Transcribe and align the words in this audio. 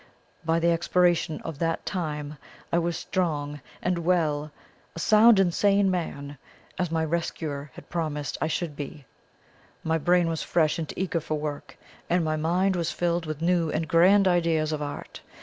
By 0.43 0.57
the 0.57 0.69
expiration 0.71 1.39
of 1.43 1.59
that 1.59 1.85
time 1.85 2.37
I 2.73 2.79
was 2.79 2.97
strong 2.97 3.61
and 3.83 3.99
well 3.99 4.49
a 4.95 4.99
sound 4.99 5.39
and 5.39 5.53
sane 5.53 5.91
man, 5.91 6.39
as 6.79 6.89
my 6.89 7.05
rescuer 7.05 7.69
had 7.75 7.87
promised 7.87 8.35
I 8.41 8.47
should 8.47 8.75
be 8.75 9.05
my 9.83 9.99
brain 9.99 10.27
was 10.27 10.41
fresh 10.41 10.79
and 10.79 10.91
eager 10.95 11.19
for 11.19 11.35
work, 11.37 11.77
and 12.09 12.25
my 12.25 12.35
mind 12.35 12.75
was 12.75 12.91
filled 12.91 13.27
with 13.27 13.43
new 13.43 13.69
and 13.69 13.87
grand 13.87 14.27
ideas 14.27 14.71
of 14.71 14.81
art. 14.81 15.21